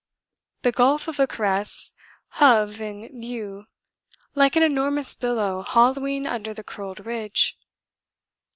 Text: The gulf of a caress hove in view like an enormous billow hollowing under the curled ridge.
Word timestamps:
The 0.63 0.71
gulf 0.71 1.07
of 1.07 1.19
a 1.19 1.27
caress 1.27 1.91
hove 2.29 2.81
in 2.81 3.21
view 3.21 3.65
like 4.33 4.55
an 4.55 4.63
enormous 4.63 5.13
billow 5.13 5.61
hollowing 5.61 6.25
under 6.25 6.55
the 6.55 6.63
curled 6.63 7.05
ridge. 7.05 7.55